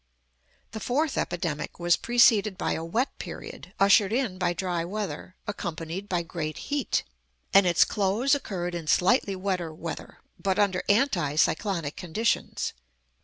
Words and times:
The 0.71 0.79
fourth 0.79 1.15
epidemic 1.15 1.77
was 1.77 1.95
preceded 1.95 2.57
by 2.57 2.71
a 2.71 2.83
wet 2.83 3.15
period, 3.19 3.71
ushered 3.79 4.11
in 4.11 4.39
by 4.39 4.51
dry 4.51 4.83
weather, 4.83 5.35
accompanied 5.45 6.09
by 6.09 6.23
great 6.23 6.57
heat; 6.57 7.03
and 7.53 7.67
its 7.67 7.85
close 7.85 8.33
occurred 8.33 8.73
in 8.73 8.87
slightly 8.87 9.35
wetter 9.35 9.71
weather, 9.71 10.17
but 10.41 10.57
under 10.57 10.81
anti 10.89 11.35
cyclonic 11.35 11.97
conditions. 11.97 12.73